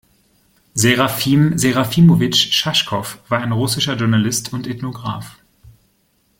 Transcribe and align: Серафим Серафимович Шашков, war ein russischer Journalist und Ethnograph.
Серафим 0.73 1.59
Серафимович 1.59 2.51
Шашков, 2.55 3.19
war 3.29 3.43
ein 3.43 3.51
russischer 3.51 3.95
Journalist 3.95 4.51
und 4.51 4.65
Ethnograph. 4.65 5.37